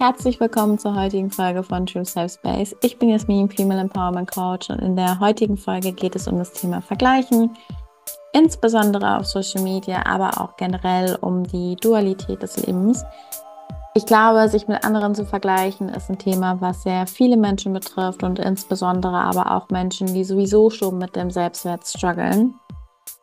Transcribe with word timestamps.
Herzlich 0.00 0.40
willkommen 0.40 0.76
zur 0.76 0.96
heutigen 0.96 1.30
Folge 1.30 1.62
von 1.62 1.86
True 1.86 2.04
Self 2.04 2.32
Space. 2.32 2.74
Ich 2.82 2.98
bin 2.98 3.10
Jasmin, 3.10 3.48
Female 3.48 3.80
Empowerment 3.80 4.28
Coach 4.28 4.68
und 4.68 4.80
in 4.80 4.96
der 4.96 5.20
heutigen 5.20 5.56
Folge 5.56 5.92
geht 5.92 6.16
es 6.16 6.26
um 6.26 6.36
das 6.36 6.52
Thema 6.52 6.82
Vergleichen, 6.82 7.56
insbesondere 8.32 9.16
auf 9.16 9.26
Social 9.26 9.62
Media, 9.62 10.04
aber 10.04 10.40
auch 10.40 10.56
generell 10.56 11.16
um 11.20 11.44
die 11.44 11.76
Dualität 11.76 12.42
des 12.42 12.66
Lebens. 12.66 13.04
Ich 13.94 14.04
glaube, 14.04 14.48
sich 14.48 14.66
mit 14.66 14.84
anderen 14.84 15.14
zu 15.14 15.24
vergleichen, 15.24 15.88
ist 15.88 16.10
ein 16.10 16.18
Thema, 16.18 16.60
was 16.60 16.82
sehr 16.82 17.06
viele 17.06 17.36
Menschen 17.36 17.72
betrifft 17.72 18.24
und 18.24 18.40
insbesondere 18.40 19.16
aber 19.16 19.52
auch 19.52 19.70
Menschen, 19.70 20.08
die 20.08 20.24
sowieso 20.24 20.70
schon 20.70 20.98
mit 20.98 21.14
dem 21.14 21.30
Selbstwert 21.30 21.86
strugglen. 21.86 22.54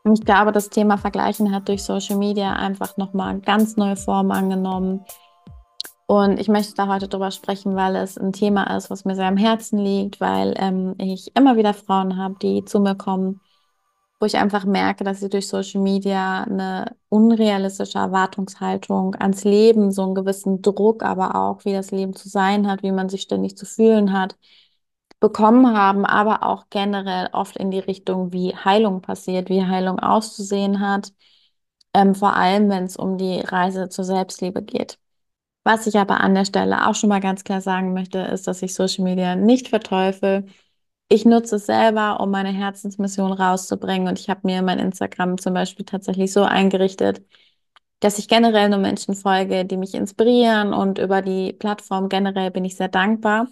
Und 0.06 0.20
ich 0.20 0.26
glaube, 0.26 0.54
das 0.54 0.70
Thema 0.70 0.98
Vergleichen 0.98 1.54
hat 1.54 1.68
durch 1.68 1.84
Social 1.84 2.16
Media 2.16 2.54
einfach 2.54 2.96
nochmal 2.96 3.40
ganz 3.42 3.76
neue 3.76 3.98
Formen 3.98 4.32
angenommen 4.32 5.06
und 6.12 6.42
ich 6.42 6.50
möchte 6.50 6.74
da 6.74 6.88
heute 6.90 7.08
drüber 7.08 7.32
sprechen, 7.32 7.74
weil 7.78 7.96
es 7.96 8.18
ein 8.18 8.34
Thema 8.34 8.76
ist, 8.76 8.90
was 8.90 9.06
mir 9.06 9.16
sehr 9.16 9.28
am 9.28 9.38
Herzen 9.38 9.80
liegt, 9.80 10.20
weil 10.20 10.54
ähm, 10.58 10.94
ich 10.98 11.34
immer 11.38 11.56
wieder 11.56 11.74
Frauen 11.74 12.18
habe, 12.18 12.36
die 12.42 12.66
zu 12.66 12.82
mir 12.82 12.96
kommen, 12.96 13.40
wo 14.20 14.26
ich 14.26 14.36
einfach 14.38 14.66
merke, 14.66 15.06
dass 15.06 15.22
sie 15.22 15.30
durch 15.30 15.48
Social 15.48 15.82
Media 15.82 16.44
eine 16.44 16.98
unrealistische 17.10 18.00
Erwartungshaltung 18.00 19.16
ans 19.16 19.46
Leben, 19.46 19.92
so 19.94 20.04
einen 20.04 20.16
gewissen 20.16 20.62
Druck, 20.62 21.04
aber 21.04 21.36
auch, 21.36 21.64
wie 21.66 21.74
das 21.74 21.92
Leben 21.92 22.14
zu 22.14 22.28
sein 22.30 22.68
hat, 22.70 22.84
wie 22.84 22.92
man 22.92 23.08
sich 23.10 23.22
ständig 23.22 23.58
zu 23.58 23.66
fühlen 23.66 24.12
hat, 24.14 24.36
bekommen 25.22 25.74
haben, 25.78 26.06
aber 26.06 26.44
auch 26.44 26.66
generell 26.70 27.30
oft 27.34 27.56
in 27.58 27.72
die 27.72 27.80
Richtung, 27.80 28.34
wie 28.34 28.56
Heilung 28.56 29.02
passiert, 29.02 29.50
wie 29.50 29.64
Heilung 29.66 30.00
auszusehen 30.00 30.82
hat, 30.82 31.14
ähm, 31.94 32.16
vor 32.16 32.36
allem 32.36 32.70
wenn 32.70 32.86
es 32.86 32.98
um 32.98 33.18
die 33.18 33.42
Reise 33.42 33.90
zur 33.90 34.06
Selbstliebe 34.06 34.64
geht. 34.64 35.01
Was 35.64 35.86
ich 35.86 35.98
aber 35.98 36.22
an 36.22 36.34
der 36.34 36.46
Stelle 36.46 36.88
auch 36.88 36.96
schon 36.96 37.10
mal 37.10 37.20
ganz 37.20 37.44
klar 37.44 37.62
sagen 37.62 37.94
möchte, 37.94 38.20
ist, 38.20 38.48
dass 38.48 38.62
ich 38.64 38.74
Social 38.74 39.04
Media 39.04 39.36
nicht 39.36 39.68
verteufel. 39.68 40.46
Ich 41.10 41.26
nutze 41.26 41.58
es 41.58 41.68
selber, 41.68 42.20
um 42.20 42.32
meine 42.32 42.52
Herzensmission 42.52 43.34
rauszubringen. 43.34 44.08
Und 44.08 44.20
ich 44.20 44.30
habe 44.30 44.42
mir 44.44 44.62
mein 44.64 44.80
Instagram 44.80 45.38
zum 45.38 45.54
Beispiel 45.54 45.86
tatsächlich 45.86 46.34
so 46.34 46.44
eingerichtet, 46.44 47.24
dass 48.00 48.20
ich 48.20 48.28
generell 48.28 48.70
nur 48.70 48.80
Menschen 48.80 49.16
folge, 49.16 49.66
die 49.66 49.78
mich 49.78 49.94
inspirieren. 49.96 50.74
Und 50.74 51.00
über 51.00 51.22
die 51.22 51.54
Plattform 51.54 52.10
generell 52.10 52.52
bin 52.52 52.66
ich 52.66 52.76
sehr 52.78 52.90
dankbar. 52.90 53.48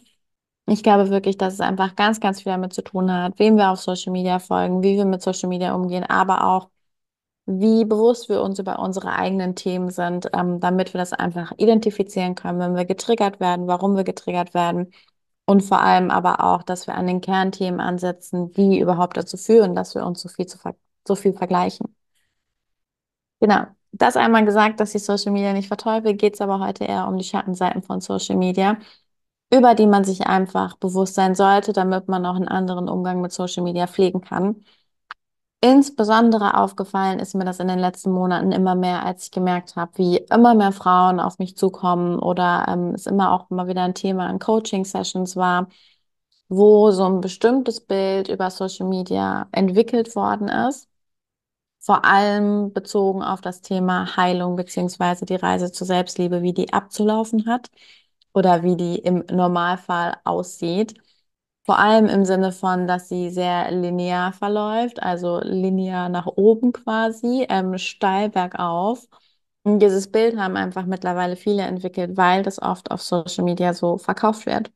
Ich 0.67 0.83
glaube 0.83 1.09
wirklich, 1.09 1.37
dass 1.37 1.55
es 1.55 1.61
einfach 1.61 1.95
ganz, 1.95 2.19
ganz 2.19 2.41
viel 2.43 2.51
damit 2.51 2.73
zu 2.73 2.83
tun 2.83 3.11
hat, 3.11 3.39
wem 3.39 3.57
wir 3.57 3.71
auf 3.71 3.79
Social 3.81 4.11
Media 4.13 4.39
folgen, 4.39 4.83
wie 4.83 4.97
wir 4.97 5.05
mit 5.05 5.21
Social 5.21 5.49
Media 5.49 5.73
umgehen, 5.75 6.03
aber 6.03 6.45
auch 6.45 6.69
wie 7.49 7.85
bewusst 7.85 8.29
wir 8.29 8.41
uns 8.41 8.59
über 8.59 8.79
unsere 8.79 9.13
eigenen 9.13 9.55
Themen 9.55 9.89
sind, 9.89 10.29
ähm, 10.33 10.59
damit 10.59 10.93
wir 10.93 10.99
das 10.99 11.13
einfach 11.13 11.51
identifizieren 11.57 12.35
können, 12.35 12.59
wenn 12.59 12.75
wir 12.75 12.85
getriggert 12.85 13.39
werden, 13.39 13.67
warum 13.67 13.95
wir 13.95 14.03
getriggert 14.03 14.53
werden 14.53 14.91
und 15.45 15.61
vor 15.63 15.81
allem 15.81 16.11
aber 16.11 16.43
auch, 16.43 16.63
dass 16.63 16.87
wir 16.87 16.95
an 16.95 17.07
den 17.07 17.21
Kernthemen 17.21 17.79
ansetzen, 17.79 18.51
die 18.53 18.79
überhaupt 18.79 19.17
dazu 19.17 19.37
führen, 19.37 19.75
dass 19.75 19.95
wir 19.95 20.05
uns 20.05 20.21
so 20.21 20.29
viel, 20.29 20.45
zu 20.45 20.57
ver 20.59 20.75
so 21.07 21.15
viel 21.15 21.33
vergleichen. 21.33 21.95
Genau. 23.39 23.65
Das 23.91 24.15
einmal 24.15 24.45
gesagt, 24.45 24.79
dass 24.79 24.93
ich 24.93 25.03
Social 25.03 25.31
Media 25.31 25.53
nicht 25.53 25.67
verteufel, 25.67 26.13
geht 26.13 26.35
es 26.35 26.41
aber 26.41 26.59
heute 26.59 26.83
eher 26.85 27.07
um 27.07 27.17
die 27.17 27.23
Schattenseiten 27.23 27.81
von 27.81 28.01
Social 28.01 28.35
Media, 28.35 28.77
über 29.51 29.75
die 29.75 29.87
man 29.87 30.03
sich 30.03 30.27
einfach 30.27 30.77
bewusst 30.77 31.15
sein 31.15 31.35
sollte, 31.35 31.73
damit 31.73 32.07
man 32.07 32.25
auch 32.25 32.35
einen 32.35 32.47
anderen 32.47 32.89
Umgang 32.89 33.21
mit 33.21 33.31
Social 33.31 33.63
Media 33.63 33.87
pflegen 33.87 34.21
kann. 34.21 34.63
Insbesondere 35.61 36.55
aufgefallen 36.57 37.19
ist 37.19 37.35
mir 37.35 37.43
das 37.43 37.59
in 37.59 37.67
den 37.67 37.79
letzten 37.79 38.11
Monaten 38.11 38.53
immer 38.53 38.75
mehr, 38.75 39.05
als 39.05 39.25
ich 39.25 39.31
gemerkt 39.31 39.75
habe, 39.75 39.91
wie 39.97 40.17
immer 40.17 40.55
mehr 40.55 40.71
Frauen 40.71 41.19
auf 41.19 41.37
mich 41.37 41.57
zukommen 41.57 42.17
oder 42.17 42.65
ähm, 42.69 42.93
es 42.95 43.05
immer 43.05 43.33
auch 43.33 43.51
immer 43.51 43.67
wieder 43.67 43.83
ein 43.83 43.93
Thema 43.93 44.29
in 44.29 44.39
Coaching-Sessions 44.39 45.35
war, 45.35 45.67
wo 46.49 46.91
so 46.91 47.05
ein 47.05 47.21
bestimmtes 47.21 47.81
Bild 47.81 48.29
über 48.29 48.51
Social 48.51 48.87
Media 48.87 49.49
entwickelt 49.51 50.15
worden 50.15 50.47
ist. 50.49 50.89
Vor 51.79 52.05
allem 52.05 52.73
bezogen 52.73 53.23
auf 53.23 53.41
das 53.41 53.61
Thema 53.61 54.17
Heilung 54.17 54.55
beziehungsweise 54.55 55.25
die 55.25 55.35
Reise 55.35 55.71
zur 55.71 55.87
Selbstliebe, 55.87 56.41
wie 56.41 56.53
die 56.53 56.73
abzulaufen 56.73 57.47
hat 57.47 57.69
oder 58.33 58.63
wie 58.63 58.77
die 58.77 58.97
im 58.99 59.25
Normalfall 59.31 60.17
aussieht. 60.25 60.95
Vor 61.65 61.77
allem 61.79 62.07
im 62.07 62.25
Sinne 62.25 62.51
von, 62.51 62.87
dass 62.87 63.09
sie 63.09 63.29
sehr 63.29 63.69
linear 63.71 64.33
verläuft, 64.33 65.01
also 65.03 65.39
linear 65.43 66.09
nach 66.09 66.25
oben 66.27 66.71
quasi, 66.73 67.45
ähm, 67.49 67.77
steil 67.77 68.29
bergauf. 68.29 69.07
Und 69.63 69.79
dieses 69.79 70.11
Bild 70.11 70.37
haben 70.37 70.57
einfach 70.57 70.85
mittlerweile 70.85 71.35
viele 71.35 71.63
entwickelt, 71.63 72.17
weil 72.17 72.43
das 72.43 72.61
oft 72.61 72.89
auf 72.91 73.01
Social 73.03 73.43
Media 73.43 73.73
so 73.73 73.97
verkauft 73.97 74.45
wird. 74.47 74.71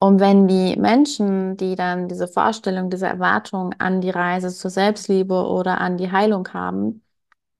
Und 0.00 0.20
wenn 0.20 0.48
die 0.48 0.76
Menschen, 0.78 1.56
die 1.58 1.76
dann 1.76 2.08
diese 2.08 2.28
Vorstellung, 2.28 2.90
diese 2.90 3.06
Erwartung 3.08 3.74
an 3.80 4.02
die 4.02 4.10
Reise 4.10 4.50
zur 4.50 4.70
Selbstliebe 4.70 5.46
oder 5.48 5.80
an 5.80 5.98
die 5.98 6.12
Heilung 6.12 6.48
haben, 6.54 7.03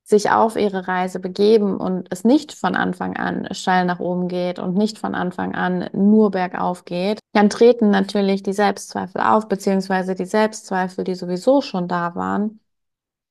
sich 0.05 0.31
auf 0.31 0.57
ihre 0.57 0.87
Reise 0.87 1.19
begeben 1.19 1.79
und 1.79 2.09
es 2.11 2.25
nicht 2.25 2.53
von 2.53 2.77
Anfang 2.77 3.17
an 3.17 3.49
steil 3.53 3.87
nach 3.87 4.01
oben 4.01 4.29
geht 4.29 4.59
und 4.59 4.77
nicht 4.77 4.99
von 4.99 5.15
Anfang 5.15 5.55
an 5.55 5.89
nur 5.95 6.31
bergauf 6.31 6.85
geht, 6.85 7.21
dann 7.33 7.49
treten 7.49 7.91
natürlich 7.91 8.43
die 8.43 8.53
Selbstzweifel 8.53 9.23
auf, 9.23 9.49
beziehungsweise 9.49 10.15
die 10.15 10.27
Selbstzweifel, 10.27 11.05
die 11.05 11.15
sowieso 11.15 11.63
schon 11.63 11.89
da 11.89 12.15
waren, 12.15 12.61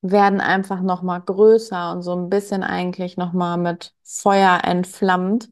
werden 0.01 0.41
einfach 0.41 0.81
nochmal 0.81 1.22
größer 1.22 1.91
und 1.91 2.01
so 2.01 2.16
ein 2.16 2.29
bisschen 2.29 2.63
eigentlich 2.63 3.17
nochmal 3.17 3.57
mit 3.57 3.94
Feuer 4.03 4.62
entflammt. 4.63 5.51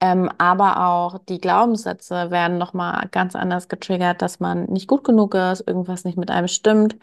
Ähm, 0.00 0.30
aber 0.38 0.86
auch 0.86 1.18
die 1.18 1.40
Glaubenssätze 1.40 2.30
werden 2.30 2.58
nochmal 2.58 3.08
ganz 3.10 3.36
anders 3.36 3.68
getriggert, 3.68 4.20
dass 4.20 4.40
man 4.40 4.64
nicht 4.66 4.88
gut 4.88 5.04
genug 5.04 5.34
ist, 5.34 5.66
irgendwas 5.66 6.04
nicht 6.04 6.18
mit 6.18 6.30
einem 6.30 6.48
stimmt 6.48 6.96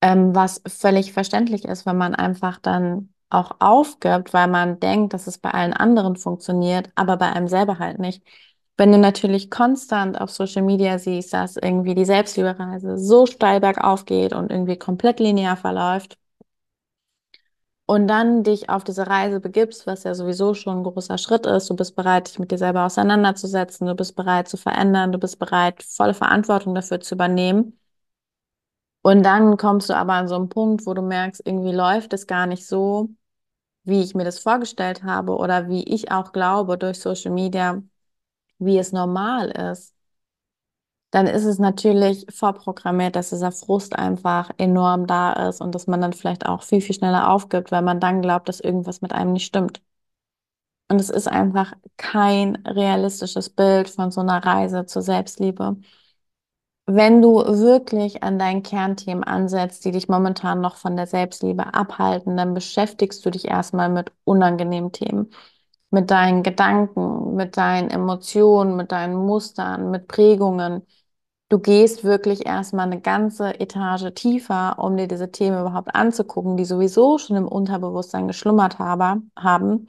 ähm, 0.00 0.34
was 0.34 0.62
völlig 0.66 1.12
verständlich 1.12 1.64
ist, 1.64 1.86
wenn 1.86 1.96
man 1.96 2.14
einfach 2.14 2.58
dann 2.58 3.10
auch 3.30 3.56
aufgibt, 3.60 4.32
weil 4.32 4.48
man 4.48 4.78
denkt, 4.80 5.12
dass 5.14 5.26
es 5.26 5.38
bei 5.38 5.50
allen 5.50 5.72
anderen 5.72 6.16
funktioniert, 6.16 6.90
aber 6.94 7.16
bei 7.16 7.32
einem 7.32 7.48
selber 7.48 7.78
halt 7.78 7.98
nicht. 7.98 8.22
Wenn 8.76 8.92
du 8.92 8.98
natürlich 8.98 9.50
konstant 9.50 10.20
auf 10.20 10.30
Social 10.30 10.62
Media 10.62 10.98
siehst, 10.98 11.32
dass 11.32 11.56
irgendwie 11.56 11.94
die 11.94 12.04
Selbstliebereise 12.04 12.98
so 12.98 13.26
steil 13.26 13.60
bergauf 13.60 14.04
geht 14.04 14.32
und 14.32 14.50
irgendwie 14.50 14.76
komplett 14.78 15.20
linear 15.20 15.56
verläuft 15.56 16.18
und 17.86 18.08
dann 18.08 18.42
dich 18.44 18.70
auf 18.70 18.84
diese 18.84 19.06
Reise 19.06 19.40
begibst, 19.40 19.86
was 19.86 20.04
ja 20.04 20.14
sowieso 20.14 20.54
schon 20.54 20.78
ein 20.78 20.84
großer 20.84 21.18
Schritt 21.18 21.46
ist, 21.46 21.68
du 21.70 21.76
bist 21.76 21.94
bereit, 21.96 22.28
dich 22.28 22.38
mit 22.38 22.50
dir 22.50 22.58
selber 22.58 22.84
auseinanderzusetzen, 22.86 23.86
du 23.86 23.94
bist 23.94 24.16
bereit 24.16 24.48
zu 24.48 24.56
verändern, 24.56 25.12
du 25.12 25.18
bist 25.18 25.38
bereit, 25.38 25.82
volle 25.82 26.14
Verantwortung 26.14 26.74
dafür 26.74 27.00
zu 27.00 27.14
übernehmen, 27.14 27.78
und 29.04 29.22
dann 29.24 29.56
kommst 29.58 29.90
du 29.90 29.94
aber 29.96 30.14
an 30.14 30.28
so 30.28 30.36
einen 30.36 30.48
Punkt, 30.50 30.86
wo 30.86 30.94
du 30.94 31.02
merkst, 31.02 31.42
irgendwie 31.46 31.72
läuft 31.72 32.12
es 32.14 32.26
gar 32.26 32.46
nicht 32.46 32.66
so, 32.66 33.10
wie 33.84 34.02
ich 34.02 34.14
mir 34.14 34.24
das 34.24 34.38
vorgestellt 34.40 35.04
habe 35.04 35.36
oder 35.36 35.68
wie 35.68 35.84
ich 35.84 36.12
auch 36.12 36.32
glaube 36.32 36.78
durch 36.78 37.00
Social 37.00 37.32
Media, 37.32 37.82
wie 38.58 38.78
es 38.78 38.92
normal 38.92 39.50
ist. 39.50 39.94
Dann 41.12 41.26
ist 41.26 41.44
es 41.46 41.58
natürlich 41.58 42.26
vorprogrammiert, 42.30 43.16
dass 43.16 43.30
dieser 43.30 43.52
Frust 43.52 43.96
einfach 43.96 44.50
enorm 44.58 45.06
da 45.06 45.32
ist 45.48 45.60
und 45.62 45.74
dass 45.74 45.86
man 45.86 46.00
dann 46.02 46.12
vielleicht 46.12 46.44
auch 46.46 46.62
viel, 46.62 46.80
viel 46.82 46.94
schneller 46.94 47.30
aufgibt, 47.30 47.70
weil 47.72 47.82
man 47.82 48.00
dann 48.00 48.20
glaubt, 48.20 48.48
dass 48.50 48.60
irgendwas 48.60 49.00
mit 49.00 49.12
einem 49.12 49.32
nicht 49.32 49.46
stimmt. 49.46 49.80
Und 50.88 51.00
es 51.00 51.10
ist 51.10 51.28
einfach 51.28 51.72
kein 51.96 52.56
realistisches 52.66 53.50
Bild 53.50 53.88
von 53.88 54.10
so 54.10 54.20
einer 54.20 54.44
Reise 54.44 54.86
zur 54.86 55.02
Selbstliebe 55.02 55.76
wenn 56.86 57.22
du 57.22 57.36
wirklich 57.36 58.22
an 58.22 58.38
deinen 58.38 58.62
Kernthemen 58.62 59.24
ansetzt, 59.24 59.84
die 59.84 59.90
dich 59.92 60.08
momentan 60.08 60.60
noch 60.60 60.76
von 60.76 60.96
der 60.96 61.06
Selbstliebe 61.06 61.72
abhalten, 61.74 62.36
dann 62.36 62.52
beschäftigst 62.54 63.24
du 63.24 63.30
dich 63.30 63.46
erstmal 63.46 63.88
mit 63.88 64.12
unangenehmen 64.24 64.92
Themen, 64.92 65.30
mit 65.90 66.10
deinen 66.10 66.42
Gedanken, 66.42 67.34
mit 67.36 67.56
deinen 67.56 67.90
Emotionen, 67.90 68.76
mit 68.76 68.92
deinen 68.92 69.16
Mustern, 69.16 69.90
mit 69.90 70.08
Prägungen. 70.08 70.82
Du 71.48 71.58
gehst 71.58 72.04
wirklich 72.04 72.46
erstmal 72.46 72.86
eine 72.86 73.00
ganze 73.00 73.60
Etage 73.60 74.12
tiefer, 74.14 74.78
um 74.78 74.96
dir 74.96 75.08
diese 75.08 75.30
Themen 75.30 75.60
überhaupt 75.60 75.94
anzugucken, 75.94 76.56
die 76.56 76.64
sowieso 76.64 77.18
schon 77.18 77.36
im 77.36 77.48
Unterbewusstsein 77.48 78.26
geschlummert 78.28 78.78
habe, 78.78 79.22
haben 79.36 79.88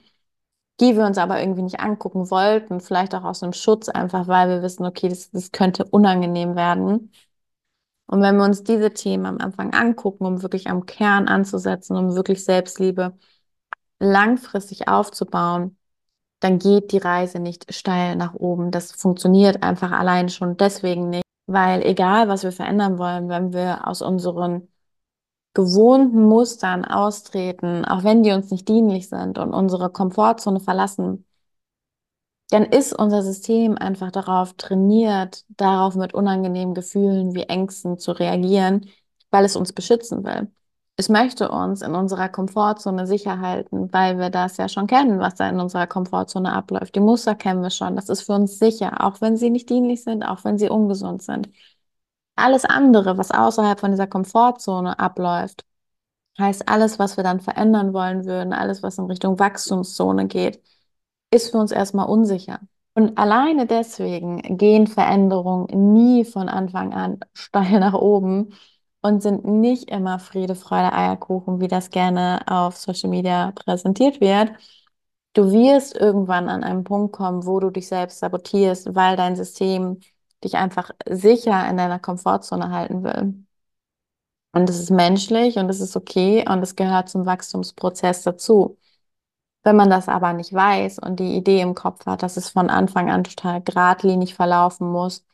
die 0.80 0.96
wir 0.98 1.06
uns 1.06 1.18
aber 1.18 1.40
irgendwie 1.40 1.62
nicht 1.64 1.80
angucken 1.80 2.30
wollten, 2.30 2.82
vielleicht 2.82 3.16
auch 3.16 3.24
aus 3.24 3.44
einem 3.44 3.54
Schutz, 3.54 3.90
einfach 3.90 4.28
weil 4.28 4.50
wir 4.50 4.62
wissen, 4.62 4.86
okay, 4.86 5.08
das, 5.10 5.32
das 5.32 5.52
könnte 5.52 5.86
unangenehm 5.86 6.56
werden. 6.56 7.12
Und 8.08 8.22
wenn 8.22 8.38
wir 8.38 8.44
uns 8.46 8.64
diese 8.64 8.92
Themen 8.94 9.26
am 9.26 9.38
Anfang 9.40 9.74
angucken, 9.74 10.26
um 10.26 10.42
wirklich 10.42 10.68
am 10.70 10.86
Kern 10.86 11.28
anzusetzen, 11.28 11.98
um 11.98 12.16
wirklich 12.16 12.44
Selbstliebe 12.44 13.18
langfristig 14.00 14.88
aufzubauen, 14.88 15.78
dann 16.40 16.60
geht 16.60 16.92
die 16.92 17.00
Reise 17.00 17.40
nicht 17.40 17.74
steil 17.74 18.16
nach 18.16 18.34
oben. 18.36 18.72
Das 18.72 18.92
funktioniert 18.92 19.64
einfach 19.64 19.92
allein 19.92 20.30
schon 20.30 20.58
deswegen 20.58 21.10
nicht, 21.10 21.24
weil 21.48 21.82
egal, 21.84 22.28
was 22.30 22.44
wir 22.44 22.52
verändern 22.52 22.98
wollen, 23.00 23.30
wenn 23.30 23.54
wir 23.54 23.88
aus 23.88 24.02
unseren 24.02 24.68
gewohnten 25.56 26.24
Mustern 26.24 26.86
austreten, 26.86 27.86
auch 27.86 28.04
wenn 28.04 28.24
die 28.24 28.32
uns 28.32 28.52
nicht 28.52 28.68
dienlich 28.68 29.10
sind 29.10 29.40
und 29.40 29.54
unsere 29.54 29.90
Komfortzone 29.90 30.60
verlassen, 30.60 31.26
dann 32.50 32.66
ist 32.66 32.94
unser 32.94 33.24
System 33.24 33.78
einfach 33.78 34.12
darauf 34.12 34.54
trainiert, 34.54 35.46
darauf 35.50 35.96
mit 35.96 36.14
unangenehmen 36.14 36.76
Gefühlen 36.76 37.34
wie 37.34 37.44
Ängsten 37.44 37.98
zu 37.98 38.12
reagieren, 38.12 38.88
weil 39.32 39.46
es 39.46 39.56
uns 39.56 39.74
beschützen 39.74 40.24
will. 40.24 40.52
Es 40.98 41.10
möchte 41.10 41.50
uns 41.52 41.82
in 41.82 41.94
unserer 41.94 42.30
Komfortzone 42.30 43.06
sicher 43.08 43.42
halten, 43.42 43.92
weil 43.92 44.18
wir 44.18 44.30
das 44.30 44.56
ja 44.58 44.70
schon 44.70 44.88
kennen, 44.88 45.20
was 45.20 45.36
da 45.36 45.50
in 45.50 45.60
unserer 45.60 45.88
Komfortzone 45.88 46.54
abläuft. 46.54 46.96
Die 46.96 47.02
Muster 47.02 47.36
kennen 47.36 47.62
wir 47.62 47.70
schon. 47.70 47.98
Das 47.98 48.08
ist 48.08 48.22
für 48.22 48.34
uns 48.34 48.60
sicher, 48.60 49.04
auch 49.06 49.20
wenn 49.20 49.36
sie 49.36 49.50
nicht 49.50 49.70
dienlich 49.70 50.04
sind, 50.04 50.24
auch 50.24 50.46
wenn 50.46 50.58
sie 50.58 50.70
ungesund 50.70 51.22
sind. 51.22 51.50
Alles 52.36 52.66
andere, 52.66 53.18
was 53.18 53.32
außerhalb 53.32 53.80
von 53.80 53.92
dieser 53.92 54.08
Komfortzone 54.08 55.00
abläuft, 55.00 55.66
heißt 56.40 56.68
alles, 56.70 57.00
was 57.00 57.18
wir 57.18 57.24
dann 57.24 57.40
verändern 57.40 57.94
wollen 57.94 58.26
würden, 58.26 58.54
alles, 58.54 58.84
was 58.84 58.98
in 58.98 59.06
Richtung 59.06 59.40
Wachstumszone 59.40 60.28
geht, 60.28 60.62
ist 61.32 61.52
für 61.52 61.58
uns 61.58 61.72
erstmal 61.72 62.08
unsicher. 62.08 62.60
Und 62.94 63.18
alleine 63.18 63.66
deswegen 63.68 64.58
gehen 64.58 64.88
Veränderungen 64.88 65.94
nie 65.94 66.26
von 66.26 66.50
Anfang 66.50 66.94
an 66.94 67.20
steil 67.34 67.80
nach 67.80 67.94
oben 67.94 68.54
und 69.02 69.22
sind 69.22 69.46
nicht 69.46 69.90
immer 69.92 70.20
Friede, 70.20 70.56
Freude, 70.56 70.94
Eierkuchen, 70.94 71.60
wie 71.60 71.68
das 71.68 71.90
gerne 71.90 72.42
auf 72.48 72.78
Social 72.78 73.10
Media 73.10 73.52
präsentiert 73.54 74.22
wird. 74.22 74.52
Du 75.34 75.52
wirst 75.52 75.96
irgendwann 75.96 76.50
an 76.50 76.64
einen 76.64 76.84
Punkt 76.86 77.14
kommen, 77.14 77.46
wo 77.46 77.60
du 77.60 77.70
dich 77.70 77.88
selbst 77.88 78.20
sabotierst, 78.20 78.96
weil 78.96 79.18
dein 79.18 79.36
System 79.36 80.00
dich 80.46 80.56
einfach 80.56 80.92
sicher 81.10 81.70
in 81.70 81.78
deiner 81.78 82.00
Komfortzone 82.00 82.70
halten 82.72 83.04
will. 83.04 83.46
Und 84.54 84.70
es 84.70 84.80
ist 84.80 84.90
menschlich 84.90 85.58
und 85.58 85.70
es 85.70 85.82
ist 85.82 85.96
okay 85.98 86.46
und 86.48 86.64
es 86.64 86.76
gehört 86.76 87.10
zum 87.10 87.26
Wachstumsprozess 87.26 88.24
dazu. 88.24 88.78
Wenn 89.64 89.76
man 89.78 89.90
das 89.90 90.08
aber 90.10 90.34
nicht 90.34 90.54
weiß 90.54 91.00
und 91.00 91.20
die 91.20 91.36
Idee 91.38 91.62
im 91.62 91.76
Kopf 91.76 92.06
hat, 92.06 92.24
dass 92.24 92.38
es 92.38 92.50
von 92.50 92.70
Anfang 92.70 93.12
an 93.12 93.24
total 93.26 93.62
geradlinig 93.62 94.36
verlaufen 94.36 94.90
muss, 94.92 95.26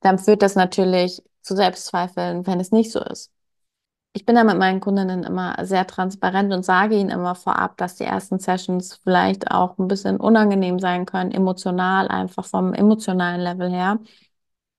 dann 0.00 0.18
führt 0.18 0.42
das 0.42 0.54
natürlich 0.56 1.22
zu 1.42 1.56
Selbstzweifeln, 1.56 2.46
wenn 2.46 2.60
es 2.60 2.72
nicht 2.72 2.92
so 2.92 3.00
ist. 3.00 3.32
Ich 4.16 4.24
bin 4.24 4.34
da 4.34 4.44
mit 4.44 4.56
meinen 4.56 4.80
Kundinnen 4.80 5.24
immer 5.24 5.56
sehr 5.66 5.86
transparent 5.86 6.50
und 6.50 6.64
sage 6.64 6.96
ihnen 6.96 7.10
immer 7.10 7.34
vorab, 7.34 7.76
dass 7.76 7.96
die 7.96 8.04
ersten 8.04 8.38
Sessions 8.38 8.94
vielleicht 9.04 9.50
auch 9.50 9.76
ein 9.78 9.88
bisschen 9.88 10.16
unangenehm 10.16 10.78
sein 10.78 11.04
können, 11.04 11.32
emotional, 11.32 12.08
einfach 12.08 12.46
vom 12.46 12.72
emotionalen 12.72 13.42
Level 13.42 13.70
her, 13.70 14.00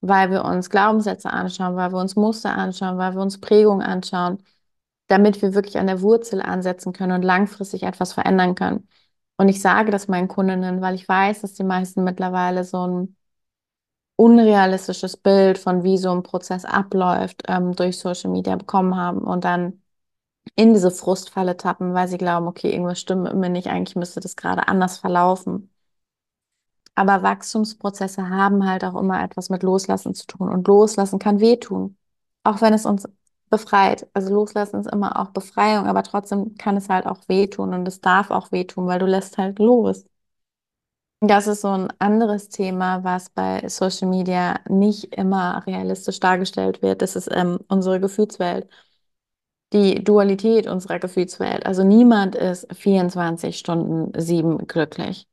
weil 0.02 0.32
wir 0.32 0.44
uns 0.46 0.72
Glaubenssätze 0.72 1.30
anschauen, 1.32 1.76
weil 1.76 1.92
wir 1.92 2.00
uns 2.00 2.16
Muster 2.16 2.56
anschauen, 2.58 2.98
weil 2.98 3.14
wir 3.16 3.22
uns 3.22 3.40
Prägungen 3.40 3.86
anschauen 3.86 4.40
damit 5.08 5.42
wir 5.44 5.56
wirklich 5.56 5.80
an 5.80 5.88
der 5.88 6.02
Wurzel 6.02 6.42
ansetzen 6.42 6.94
können 6.94 7.14
und 7.14 7.24
langfristig 7.24 7.84
etwas 7.84 8.14
verändern 8.14 8.56
können. 8.56 8.90
Und 9.38 9.50
ich 9.50 9.62
sage 9.62 9.92
das 9.92 10.08
meinen 10.10 10.30
Kundinnen, 10.30 10.82
weil 10.82 10.96
ich 10.96 11.10
weiß, 11.10 11.42
dass 11.42 11.56
die 11.56 11.66
meisten 11.66 12.06
mittlerweile 12.06 12.64
so 12.66 12.88
ein 12.88 13.17
unrealistisches 14.18 15.18
Bild 15.18 15.60
von 15.60 15.84
wie 15.84 15.98
so 16.00 16.12
ein 16.12 16.24
Prozess 16.24 16.66
abläuft, 16.66 17.44
ähm, 17.48 17.76
durch 17.76 18.00
Social 18.00 18.32
Media 18.32 18.58
bekommen 18.58 18.98
haben 18.98 19.20
und 19.22 19.46
dann 19.46 19.82
in 20.56 20.74
diese 20.74 20.92
Frustfalle 20.92 21.58
tappen, 21.58 21.94
weil 21.96 22.08
sie 22.10 22.18
glauben, 22.20 22.48
okay, 22.48 22.72
irgendwas 22.72 23.00
stimmt 23.00 23.24
mit 23.24 23.36
mir 23.36 23.50
nicht, 23.50 23.68
eigentlich 23.70 23.96
müsste 23.98 24.20
das 24.22 24.36
gerade 24.38 24.68
anders 24.68 24.98
verlaufen. 25.00 25.72
Aber 26.96 27.22
Wachstumsprozesse 27.24 28.30
haben 28.30 28.68
halt 28.70 28.84
auch 28.84 28.96
immer 29.00 29.24
etwas 29.24 29.50
mit 29.50 29.64
Loslassen 29.64 30.14
zu 30.16 30.26
tun 30.28 30.50
und 30.50 30.68
Loslassen 30.68 31.20
kann 31.20 31.40
wehtun, 31.40 31.96
auch 32.44 32.62
wenn 32.62 32.74
es 32.74 32.86
uns 32.86 33.08
befreit. 33.50 34.08
Also 34.14 34.34
loslassen 34.34 34.80
ist 34.82 34.92
immer 34.92 35.20
auch 35.20 35.30
Befreiung, 35.32 35.86
aber 35.88 36.04
trotzdem 36.04 36.56
kann 36.58 36.76
es 36.78 36.90
halt 36.90 37.06
auch 37.06 37.20
wehtun 37.28 37.74
und 37.74 37.88
es 37.88 38.02
darf 38.02 38.32
auch 38.32 38.52
wehtun, 38.52 38.88
weil 38.88 39.00
du 39.00 39.06
lässt 39.06 39.38
halt 39.38 39.60
los. 39.60 40.06
Das 41.20 41.48
ist 41.48 41.62
so 41.62 41.70
ein 41.70 41.88
anderes 42.00 42.50
Thema, 42.50 43.04
was 43.04 43.30
bei 43.32 43.68
Social 43.68 44.08
Media 44.08 44.60
nicht 44.70 45.16
immer 45.16 45.64
realistisch 45.66 46.20
dargestellt 46.20 46.82
wird. 46.84 47.02
Das 47.02 47.16
ist 47.16 47.30
ähm, 47.32 47.60
unsere 47.68 48.00
Gefühlswelt. 48.00 48.70
Die 49.74 50.04
Dualität 50.04 50.68
unserer 50.68 51.00
Gefühlswelt. 51.00 51.66
Also 51.66 51.84
niemand 51.84 52.36
ist 52.36 52.68
24 52.74 53.58
Stunden 53.58 54.20
sieben 54.20 54.68
glücklich. 54.68 55.28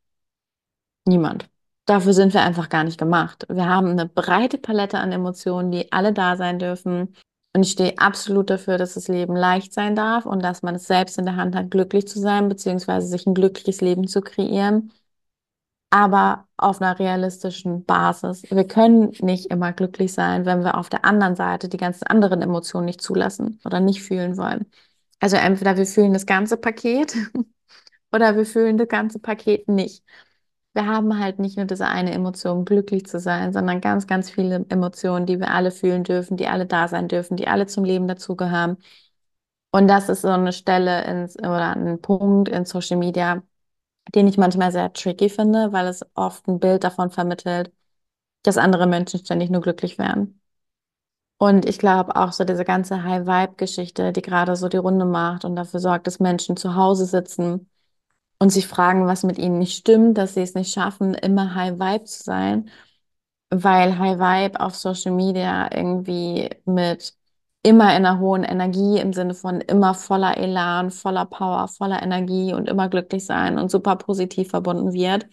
Niemand. 1.06 1.48
Dafür 1.86 2.14
sind 2.14 2.32
wir 2.32 2.42
einfach 2.42 2.70
gar 2.70 2.84
nicht 2.84 2.98
gemacht. 2.98 3.46
Wir 3.48 3.66
haben 3.68 3.88
eine 3.88 4.06
breite 4.06 4.58
Palette 4.58 4.98
an 4.98 5.12
Emotionen, 5.12 5.70
die 5.70 5.92
alle 5.92 6.12
da 6.14 6.36
sein 6.36 6.58
dürfen. 6.58 7.14
Und 7.54 7.62
ich 7.62 7.72
stehe 7.72 7.98
absolut 7.98 8.50
dafür, 8.50 8.78
dass 8.78 8.94
das 8.94 9.08
Leben 9.08 9.36
leicht 9.36 9.74
sein 9.74 9.94
darf 9.94 10.24
und 10.26 10.42
dass 10.42 10.62
man 10.62 10.74
es 10.76 10.86
selbst 10.86 11.18
in 11.18 11.26
der 11.26 11.36
Hand 11.36 11.54
hat, 11.54 11.70
glücklich 11.70 12.08
zu 12.08 12.18
sein, 12.18 12.48
beziehungsweise 12.48 13.06
sich 13.06 13.26
ein 13.26 13.34
glückliches 13.34 13.80
Leben 13.82 14.08
zu 14.08 14.22
kreieren, 14.22 14.90
aber 15.94 16.48
auf 16.56 16.82
einer 16.82 16.98
realistischen 16.98 17.84
Basis. 17.84 18.42
Wir 18.50 18.66
können 18.66 19.12
nicht 19.20 19.46
immer 19.46 19.72
glücklich 19.72 20.12
sein, 20.12 20.44
wenn 20.44 20.64
wir 20.64 20.76
auf 20.76 20.88
der 20.88 21.04
anderen 21.04 21.36
Seite 21.36 21.68
die 21.68 21.76
ganzen 21.76 22.04
anderen 22.08 22.42
Emotionen 22.42 22.86
nicht 22.86 23.00
zulassen 23.00 23.60
oder 23.64 23.78
nicht 23.78 24.02
fühlen 24.02 24.36
wollen. 24.36 24.66
Also 25.20 25.36
entweder 25.36 25.76
wir 25.76 25.86
fühlen 25.86 26.12
das 26.12 26.26
ganze 26.26 26.56
Paket 26.56 27.14
oder 28.12 28.36
wir 28.36 28.44
fühlen 28.44 28.76
das 28.76 28.88
ganze 28.88 29.20
Paket 29.20 29.68
nicht 29.68 30.02
wir 30.74 30.86
haben 30.86 31.20
halt 31.20 31.38
nicht 31.38 31.56
nur 31.56 31.66
diese 31.66 31.86
eine 31.86 32.12
Emotion, 32.12 32.64
glücklich 32.64 33.06
zu 33.06 33.20
sein, 33.20 33.52
sondern 33.52 33.80
ganz, 33.80 34.06
ganz 34.08 34.28
viele 34.30 34.66
Emotionen, 34.70 35.24
die 35.26 35.38
wir 35.38 35.52
alle 35.52 35.70
fühlen 35.70 36.02
dürfen, 36.02 36.36
die 36.36 36.48
alle 36.48 36.66
da 36.66 36.88
sein 36.88 37.06
dürfen, 37.08 37.36
die 37.36 37.46
alle 37.46 37.66
zum 37.66 37.84
Leben 37.84 38.08
dazugehören. 38.08 38.78
Und 39.70 39.88
das 39.88 40.08
ist 40.08 40.22
so 40.22 40.28
eine 40.28 40.52
Stelle 40.52 41.04
ins, 41.04 41.38
oder 41.38 41.76
ein 41.76 42.00
Punkt 42.00 42.48
in 42.48 42.64
Social 42.64 42.96
Media, 42.96 43.42
den 44.14 44.28
ich 44.28 44.38
manchmal 44.38 44.72
sehr 44.72 44.92
tricky 44.92 45.28
finde, 45.28 45.72
weil 45.72 45.86
es 45.86 46.04
oft 46.14 46.46
ein 46.48 46.60
Bild 46.60 46.84
davon 46.84 47.10
vermittelt, 47.10 47.72
dass 48.42 48.58
andere 48.58 48.86
Menschen 48.86 49.20
ständig 49.20 49.50
nur 49.50 49.62
glücklich 49.62 49.98
wären. 49.98 50.40
Und 51.38 51.66
ich 51.68 51.78
glaube 51.78 52.16
auch 52.16 52.32
so 52.32 52.44
diese 52.44 52.64
ganze 52.64 53.02
High-Vibe-Geschichte, 53.04 54.12
die 54.12 54.22
gerade 54.22 54.56
so 54.56 54.68
die 54.68 54.76
Runde 54.78 55.04
macht 55.04 55.44
und 55.44 55.56
dafür 55.56 55.80
sorgt, 55.80 56.06
dass 56.06 56.20
Menschen 56.20 56.56
zu 56.56 56.74
Hause 56.76 57.06
sitzen 57.06 57.68
und 58.38 58.50
sich 58.50 58.66
fragen, 58.66 59.06
was 59.06 59.24
mit 59.24 59.38
ihnen 59.38 59.58
nicht 59.58 59.76
stimmt, 59.76 60.18
dass 60.18 60.34
sie 60.34 60.42
es 60.42 60.54
nicht 60.54 60.72
schaffen, 60.72 61.14
immer 61.14 61.54
High 61.54 61.78
Vibe 61.78 62.04
zu 62.04 62.22
sein, 62.24 62.70
weil 63.50 63.98
High 63.98 64.18
Vibe 64.18 64.60
auf 64.60 64.76
Social 64.76 65.12
Media 65.12 65.70
irgendwie 65.74 66.50
mit 66.66 67.14
immer 67.64 67.96
in 67.96 68.06
einer 68.06 68.20
hohen 68.20 68.44
Energie 68.44 68.98
im 69.00 69.12
Sinne 69.12 69.34
von 69.34 69.60
immer 69.60 69.94
voller 69.94 70.36
Elan, 70.38 70.90
voller 70.92 71.26
Power, 71.26 71.68
voller 71.68 72.02
Energie 72.02 72.54
und 72.54 72.68
immer 72.68 72.88
glücklich 72.88 73.26
sein 73.26 73.58
und 73.58 73.70
super 73.70 73.96
positiv 73.96 74.50
verbunden 74.50 74.92
wird, 74.92 75.26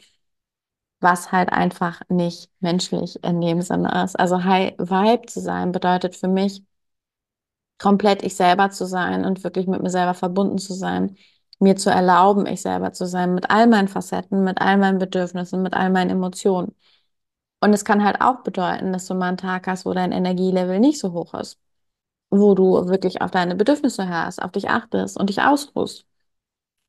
was 0.99 1.31
halt 1.31 1.51
einfach 1.51 2.01
nicht 2.09 2.49
menschlich 2.59 3.23
in 3.23 3.41
dem 3.41 3.61
Sinne 3.61 4.03
ist. 4.03 4.19
Also 4.19 4.43
High 4.43 4.73
Vibe 4.77 5.25
zu 5.27 5.39
sein 5.41 5.71
bedeutet 5.71 6.15
für 6.15 6.27
mich 6.27 6.63
komplett 7.77 8.23
ich 8.23 8.35
selber 8.35 8.69
zu 8.69 8.85
sein 8.85 9.25
und 9.25 9.43
wirklich 9.43 9.67
mit 9.67 9.81
mir 9.81 9.89
selber 9.89 10.13
verbunden 10.13 10.57
zu 10.59 10.73
sein 10.73 11.15
mir 11.61 11.75
zu 11.75 11.89
erlauben, 11.91 12.45
ich 12.47 12.61
selber 12.61 12.91
zu 12.93 13.05
sein, 13.05 13.35
mit 13.35 13.49
all 13.51 13.67
meinen 13.67 13.87
Facetten, 13.87 14.43
mit 14.43 14.59
all 14.59 14.77
meinen 14.77 14.99
Bedürfnissen, 14.99 15.61
mit 15.61 15.73
all 15.73 15.89
meinen 15.91 16.09
Emotionen. 16.09 16.75
Und 17.61 17.73
es 17.73 17.85
kann 17.85 18.03
halt 18.03 18.21
auch 18.21 18.43
bedeuten, 18.43 18.93
dass 18.93 19.05
du 19.07 19.13
mal 19.15 19.29
einen 19.29 19.37
Tag 19.37 19.67
hast, 19.67 19.85
wo 19.85 19.93
dein 19.93 20.11
Energielevel 20.11 20.79
nicht 20.79 20.99
so 20.99 21.13
hoch 21.13 21.33
ist, 21.35 21.59
wo 22.31 22.55
du 22.55 22.87
wirklich 22.89 23.21
auf 23.21 23.31
deine 23.31 23.55
Bedürfnisse 23.55 24.07
hörst, 24.09 24.41
auf 24.41 24.51
dich 24.51 24.69
achtest 24.69 25.17
und 25.19 25.29
dich 25.29 25.41
ausruhst. 25.41 26.05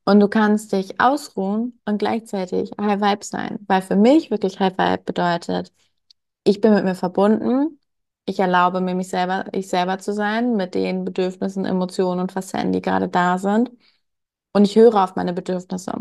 Und 0.04 0.20
du 0.20 0.28
kannst 0.28 0.72
dich 0.72 1.00
ausruhen 1.00 1.80
und 1.84 1.98
gleichzeitig 1.98 2.72
High 2.80 3.00
Vibe 3.00 3.24
sein, 3.24 3.58
weil 3.68 3.82
für 3.82 3.96
mich 3.96 4.30
wirklich 4.30 4.58
High 4.60 4.76
Vibe 4.76 5.02
bedeutet, 5.04 5.72
ich 6.44 6.60
bin 6.60 6.74
mit 6.74 6.84
mir 6.84 6.94
verbunden, 6.96 7.80
ich 8.26 8.40
erlaube 8.40 8.80
mir, 8.80 8.94
mich 8.94 9.08
selber, 9.10 9.46
ich 9.52 9.68
selber 9.68 9.98
zu 9.98 10.12
sein, 10.12 10.56
mit 10.56 10.74
den 10.74 11.04
Bedürfnissen, 11.04 11.64
Emotionen 11.64 12.20
und 12.20 12.32
Facetten, 12.32 12.72
die 12.72 12.82
gerade 12.82 13.08
da 13.08 13.38
sind. 13.38 13.70
Und 14.52 14.64
ich 14.64 14.76
höre 14.76 15.02
auf 15.04 15.16
meine 15.16 15.32
Bedürfnisse. 15.34 15.92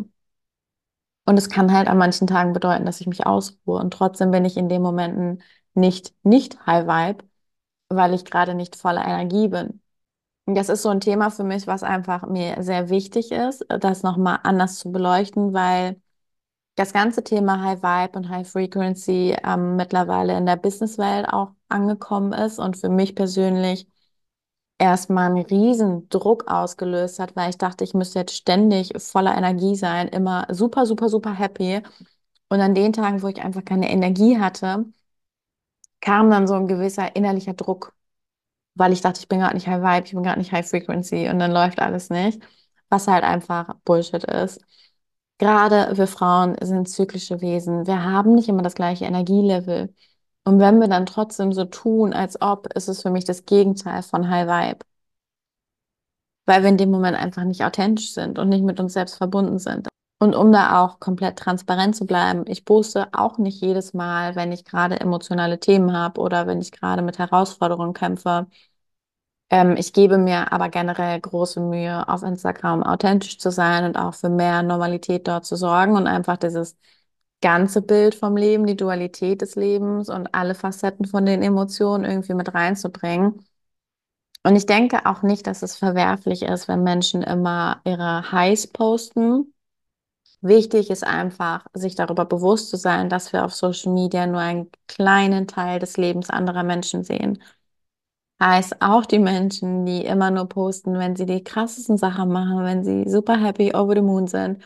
Und 1.25 1.37
es 1.37 1.49
kann 1.49 1.71
halt 1.71 1.87
an 1.87 1.97
manchen 1.97 2.27
Tagen 2.27 2.53
bedeuten, 2.53 2.85
dass 2.85 3.01
ich 3.01 3.07
mich 3.07 3.25
ausruhe. 3.25 3.79
Und 3.79 3.93
trotzdem 3.93 4.31
bin 4.31 4.45
ich 4.45 4.57
in 4.57 4.69
den 4.69 4.81
Momenten 4.81 5.41
nicht, 5.73 6.13
nicht 6.23 6.65
High 6.65 6.85
Vibe, 6.87 7.23
weil 7.95 8.13
ich 8.13 8.25
gerade 8.25 8.55
nicht 8.55 8.75
voller 8.75 9.05
Energie 9.05 9.47
bin. 9.47 9.81
Das 10.47 10.69
ist 10.69 10.81
so 10.83 10.89
ein 10.89 11.01
Thema 11.01 11.29
für 11.31 11.43
mich, 11.43 11.67
was 11.67 11.83
einfach 11.83 12.27
mir 12.27 12.63
sehr 12.63 12.89
wichtig 12.89 13.31
ist, 13.31 13.65
das 13.69 14.03
nochmal 14.03 14.39
anders 14.43 14.79
zu 14.79 14.91
beleuchten, 14.91 15.53
weil 15.53 16.01
das 16.75 16.93
ganze 16.93 17.23
Thema 17.23 17.63
High 17.63 17.83
Vibe 17.83 18.17
und 18.19 18.29
High 18.29 18.49
Frequency 18.49 19.35
ähm, 19.43 19.75
mittlerweile 19.75 20.37
in 20.37 20.45
der 20.45 20.55
Businesswelt 20.57 21.27
auch 21.31 21.51
angekommen 21.69 22.33
ist 22.33 22.59
und 22.59 22.77
für 22.77 22.89
mich 22.89 23.15
persönlich 23.15 23.87
erstmal 24.79 25.29
einen 25.31 25.45
riesen 25.45 26.09
Druck 26.09 26.47
ausgelöst 26.47 27.19
hat, 27.19 27.35
weil 27.35 27.51
ich 27.51 27.57
dachte, 27.57 27.83
ich 27.83 27.93
müsste 27.93 28.19
jetzt 28.19 28.35
ständig 28.35 28.91
voller 28.97 29.37
Energie 29.37 29.75
sein, 29.75 30.07
immer 30.07 30.47
super, 30.49 30.85
super, 30.85 31.07
super 31.09 31.33
happy. 31.33 31.81
Und 32.49 32.61
an 32.61 32.75
den 32.75 32.93
Tagen, 32.93 33.21
wo 33.21 33.27
ich 33.27 33.41
einfach 33.41 33.63
keine 33.65 33.91
Energie 33.91 34.39
hatte, 34.39 34.85
kam 36.01 36.29
dann 36.31 36.47
so 36.47 36.55
ein 36.55 36.67
gewisser 36.67 37.15
innerlicher 37.15 37.53
Druck, 37.53 37.93
weil 38.75 38.93
ich 38.93 39.01
dachte, 39.01 39.19
ich 39.21 39.27
bin 39.27 39.39
gerade 39.39 39.55
nicht 39.55 39.67
High 39.67 39.81
Vibe, 39.81 40.07
ich 40.07 40.13
bin 40.13 40.23
gerade 40.23 40.39
nicht 40.39 40.51
High 40.51 40.67
Frequency 40.69 41.29
und 41.29 41.39
dann 41.39 41.51
läuft 41.51 41.79
alles 41.79 42.09
nicht, 42.09 42.41
was 42.89 43.07
halt 43.07 43.23
einfach 43.23 43.75
Bullshit 43.85 44.23
ist. 44.25 44.61
gerade 45.39 45.97
wir 45.97 46.07
Frauen 46.07 46.55
sind 46.61 46.89
zyklische 46.89 47.41
Wesen. 47.41 47.87
Wir 47.87 48.03
haben 48.03 48.33
nicht 48.35 48.49
immer 48.49 48.63
das 48.63 48.75
gleiche 48.75 49.05
Energielevel. 49.05 49.93
Und 50.45 50.59
wenn 50.59 50.79
wir 50.79 50.87
dann 50.87 51.05
trotzdem 51.05 51.53
so 51.53 51.65
tun, 51.65 52.13
als 52.13 52.41
ob, 52.41 52.67
ist 52.75 52.87
es 52.89 53.01
für 53.03 53.11
mich 53.11 53.25
das 53.25 53.45
Gegenteil 53.45 54.03
von 54.03 54.29
High 54.29 54.47
Vibe. 54.47 54.85
Weil 56.45 56.61
wir 56.63 56.69
in 56.69 56.77
dem 56.77 56.91
Moment 56.91 57.17
einfach 57.17 57.43
nicht 57.43 57.63
authentisch 57.63 58.13
sind 58.13 58.37
und 58.39 58.49
nicht 58.49 58.63
mit 58.63 58.79
uns 58.79 58.93
selbst 58.93 59.15
verbunden 59.17 59.59
sind. 59.59 59.87
Und 60.21 60.35
um 60.35 60.51
da 60.51 60.83
auch 60.83 60.99
komplett 60.99 61.39
transparent 61.39 61.95
zu 61.95 62.05
bleiben, 62.05 62.45
ich 62.47 62.63
poste 62.63 63.07
auch 63.11 63.39
nicht 63.39 63.59
jedes 63.59 63.95
Mal, 63.95 64.35
wenn 64.35 64.51
ich 64.51 64.65
gerade 64.65 64.99
emotionale 64.99 65.59
Themen 65.59 65.97
habe 65.97 66.21
oder 66.21 66.45
wenn 66.45 66.61
ich 66.61 66.71
gerade 66.71 67.01
mit 67.01 67.17
Herausforderungen 67.17 67.93
kämpfe. 67.93 68.45
Ähm, 69.49 69.75
ich 69.77 69.93
gebe 69.93 70.19
mir 70.19 70.51
aber 70.53 70.69
generell 70.69 71.19
große 71.19 71.59
Mühe, 71.59 72.07
auf 72.07 72.21
Instagram 72.21 72.83
authentisch 72.83 73.39
zu 73.39 73.51
sein 73.51 73.83
und 73.85 73.97
auch 73.97 74.13
für 74.13 74.29
mehr 74.29 74.61
Normalität 74.61 75.27
dort 75.27 75.45
zu 75.45 75.55
sorgen 75.55 75.95
und 75.95 76.05
einfach 76.07 76.37
dieses 76.37 76.77
ganze 77.41 77.81
Bild 77.81 78.13
vom 78.15 78.37
Leben, 78.37 78.67
die 78.67 78.77
Dualität 78.77 79.41
des 79.41 79.55
Lebens 79.55 80.09
und 80.09 80.35
alle 80.35 80.53
Facetten 80.55 81.05
von 81.07 81.25
den 81.25 81.41
Emotionen 81.41 82.05
irgendwie 82.05 82.35
mit 82.35 82.53
reinzubringen. 82.53 83.43
Und 84.43 84.55
ich 84.55 84.67
denke 84.67 85.05
auch 85.07 85.23
nicht, 85.23 85.47
dass 85.47 85.63
es 85.63 85.75
verwerflich 85.77 86.43
ist, 86.43 86.67
wenn 86.67 86.83
Menschen 86.83 87.23
immer 87.23 87.81
ihre 87.85 88.31
Highs 88.31 88.67
posten 88.67 89.53
Wichtig 90.41 90.89
ist 90.89 91.03
einfach, 91.05 91.65
sich 91.73 91.95
darüber 91.95 92.25
bewusst 92.25 92.69
zu 92.69 92.77
sein, 92.77 93.09
dass 93.09 93.31
wir 93.31 93.45
auf 93.45 93.53
Social 93.53 93.93
Media 93.93 94.25
nur 94.25 94.39
einen 94.39 94.71
kleinen 94.87 95.47
Teil 95.47 95.79
des 95.79 95.97
Lebens 95.97 96.29
anderer 96.31 96.63
Menschen 96.63 97.03
sehen. 97.03 97.41
Heißt 98.41 98.81
auch 98.81 99.05
die 99.05 99.19
Menschen, 99.19 99.85
die 99.85 100.03
immer 100.03 100.31
nur 100.31 100.49
posten, 100.49 100.97
wenn 100.97 101.15
sie 101.15 101.27
die 101.27 101.43
krassesten 101.43 101.97
Sachen 101.97 102.29
machen, 102.31 102.63
wenn 102.63 102.83
sie 102.83 103.07
super 103.07 103.37
happy 103.39 103.73
over 103.75 103.93
the 103.95 104.01
moon 104.01 104.25
sind. 104.27 104.63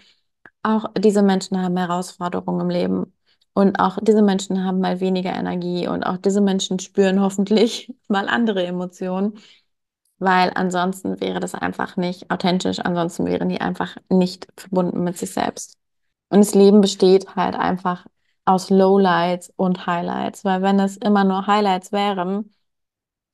Auch 0.64 0.86
diese 0.98 1.22
Menschen 1.22 1.62
haben 1.62 1.76
Herausforderungen 1.78 2.62
im 2.62 2.70
Leben. 2.70 3.14
Und 3.54 3.80
auch 3.80 3.98
diese 4.02 4.22
Menschen 4.22 4.64
haben 4.64 4.80
mal 4.80 5.00
weniger 5.02 5.34
Energie. 5.34 5.88
Und 5.88 6.04
auch 6.04 6.18
diese 6.18 6.42
Menschen 6.42 6.80
spüren 6.80 7.20
hoffentlich 7.22 7.94
mal 8.08 8.30
andere 8.30 8.66
Emotionen. 8.66 9.34
Weil 10.18 10.52
ansonsten 10.56 11.20
wäre 11.20 11.40
das 11.40 11.54
einfach 11.54 11.98
nicht 11.98 12.32
authentisch. 12.32 12.80
Ansonsten 12.80 13.26
wären 13.26 13.50
die 13.50 13.62
einfach 13.62 13.98
nicht 14.10 14.48
verbunden 14.58 15.04
mit 15.04 15.18
sich 15.18 15.32
selbst. 15.32 15.78
Und 16.30 16.40
das 16.40 16.56
Leben 16.56 16.82
besteht 16.82 17.36
halt 17.36 17.56
einfach 17.56 18.06
aus 18.46 18.70
Lowlights 18.70 19.52
und 19.56 19.86
Highlights. 19.86 20.46
Weil 20.46 20.62
wenn 20.62 20.80
es 20.80 20.98
immer 20.98 21.24
nur 21.24 21.48
Highlights 21.48 21.92
wären, 21.92 22.52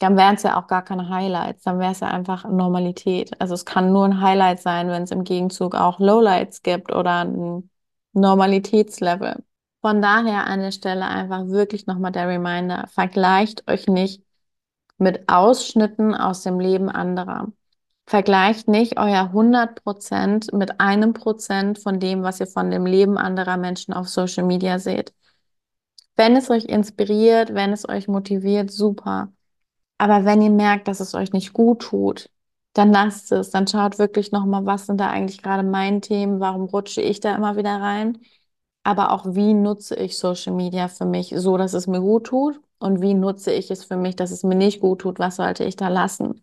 dann 0.02 0.18
wären 0.18 0.36
es 0.36 0.44
ja 0.44 0.60
auch 0.60 0.68
gar 0.68 0.84
keine 0.84 1.10
Highlights, 1.10 1.64
dann 1.64 1.80
wäre 1.80 1.92
es 1.92 2.00
ja 2.00 2.08
einfach 2.08 2.46
Normalität. 2.46 3.40
Also 3.40 3.54
es 3.54 3.66
kann 3.66 3.92
nur 3.92 4.06
ein 4.06 4.20
Highlight 4.20 4.60
sein, 4.60 4.90
wenn 4.90 5.04
es 5.04 5.12
im 5.12 5.24
Gegenzug 5.24 5.76
auch 5.76 6.00
Lowlights 6.00 6.64
gibt 6.64 6.92
oder 6.92 7.24
ein 7.24 7.70
Normalitätslevel. 8.14 9.44
Von 9.82 10.02
daher 10.02 10.48
an 10.48 10.60
der 10.60 10.72
Stelle 10.72 11.06
einfach 11.06 11.48
wirklich 11.48 11.86
nochmal 11.86 12.12
der 12.12 12.28
Reminder, 12.28 12.88
vergleicht 12.88 13.68
euch 13.70 13.88
nicht 13.88 14.24
mit 15.02 15.28
Ausschnitten 15.28 16.16
aus 16.16 16.44
dem 16.44 16.60
Leben 16.60 16.90
anderer. 16.90 17.48
Vergleicht 18.06 18.68
nicht 18.68 19.00
euer 19.00 19.32
100% 19.34 20.54
mit 20.54 20.80
einem 20.80 21.14
Prozent 21.14 21.80
von 21.80 22.00
dem, 22.00 22.24
was 22.24 22.40
ihr 22.40 22.48
von 22.48 22.72
dem 22.72 22.86
Leben 22.86 23.18
anderer 23.18 23.58
Menschen 23.58 23.94
auf 23.94 24.08
Social 24.10 24.46
Media 24.46 24.80
seht. 24.80 25.14
Wenn 26.16 26.36
es 26.36 26.50
euch 26.50 26.66
inspiriert, 26.66 27.54
wenn 27.54 27.74
es 27.74 27.88
euch 27.90 28.08
motiviert, 28.08 28.72
super. 28.72 29.32
Aber 29.98 30.26
wenn 30.26 30.42
ihr 30.42 30.52
merkt, 30.52 30.88
dass 30.88 31.00
es 31.00 31.16
euch 31.16 31.34
nicht 31.34 31.54
gut 31.54 31.82
tut, 31.82 32.30
dann 32.74 32.92
lasst 32.92 33.32
es. 33.32 33.52
Dann 33.52 33.68
schaut 33.68 34.00
wirklich 34.00 34.32
nochmal, 34.32 34.66
was 34.66 34.88
sind 34.88 35.00
da 35.00 35.10
eigentlich 35.10 35.42
gerade 35.42 35.64
meine 35.64 36.02
Themen? 36.02 36.40
Warum 36.40 36.66
rutsche 36.66 37.02
ich 37.02 37.20
da 37.22 37.36
immer 37.36 37.58
wieder 37.58 37.82
rein? 37.82 38.20
Aber 38.84 39.12
auch, 39.12 39.26
wie 39.36 39.54
nutze 39.54 39.96
ich 39.96 40.18
Social 40.18 40.54
Media 40.54 40.88
für 40.90 41.06
mich, 41.06 41.34
so 41.38 41.58
dass 41.58 41.74
es 41.74 41.88
mir 41.88 42.02
gut 42.02 42.28
tut? 42.28 42.62
Und 42.82 43.02
wie 43.02 43.14
nutze 43.14 43.52
ich 43.54 43.72
es 43.72 43.86
für 43.86 43.98
mich, 43.98 44.16
dass 44.16 44.32
es 44.32 44.44
mir 44.44 44.56
nicht 44.56 44.82
gut 44.82 45.02
tut? 45.02 45.20
Was 45.20 45.38
sollte 45.38 45.64
ich 45.64 45.76
da 45.76 45.88
lassen? 45.88 46.42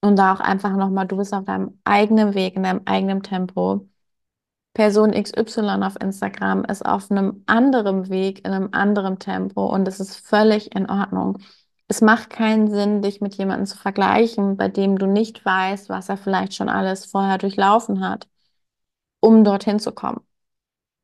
Und 0.00 0.16
da 0.16 0.34
auch 0.34 0.40
einfach 0.40 0.74
nochmal, 0.76 1.06
du 1.06 1.16
bist 1.16 1.32
auf 1.32 1.44
deinem 1.44 1.78
eigenen 1.84 2.34
Weg, 2.34 2.56
in 2.56 2.64
deinem 2.64 2.82
eigenen 2.86 3.22
Tempo. 3.22 3.88
Person 4.74 5.12
XY 5.14 5.82
auf 5.84 5.96
Instagram 6.00 6.64
ist 6.64 6.84
auf 6.84 7.10
einem 7.10 7.44
anderen 7.46 8.08
Weg, 8.10 8.46
in 8.46 8.52
einem 8.52 8.70
anderen 8.72 9.18
Tempo 9.18 9.66
und 9.66 9.86
es 9.88 10.00
ist 10.00 10.16
völlig 10.16 10.74
in 10.74 10.88
Ordnung. 10.90 11.38
Es 11.88 12.00
macht 12.00 12.30
keinen 12.30 12.70
Sinn, 12.70 13.02
dich 13.02 13.20
mit 13.20 13.34
jemandem 13.36 13.66
zu 13.66 13.76
vergleichen, 13.78 14.56
bei 14.56 14.68
dem 14.68 14.98
du 14.98 15.06
nicht 15.06 15.44
weißt, 15.44 15.88
was 15.90 16.08
er 16.08 16.16
vielleicht 16.16 16.54
schon 16.54 16.68
alles 16.70 17.04
vorher 17.06 17.38
durchlaufen 17.38 18.00
hat, 18.08 18.28
um 19.20 19.44
dorthin 19.44 19.78
zu 19.80 19.92
kommen. 19.92 20.20